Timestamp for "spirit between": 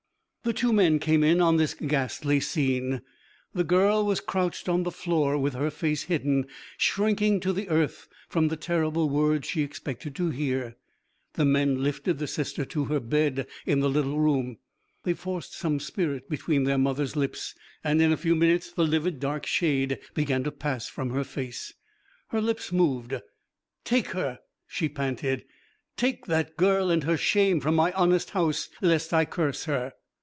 15.79-16.63